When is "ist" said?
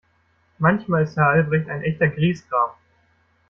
1.03-1.15